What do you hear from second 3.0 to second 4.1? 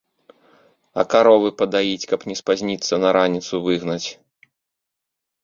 на раніцу выгнаць?